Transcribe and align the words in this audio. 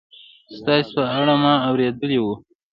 ستاسې 0.57 0.91
په 0.95 1.03
اړه 1.19 1.33
ما 1.43 1.53
اورېدلي 1.67 2.19
و 2.21 2.25